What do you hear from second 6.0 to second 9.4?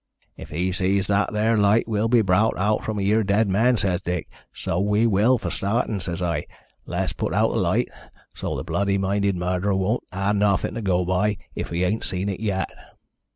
I. 'Let's put out th' light, so th' bloody minded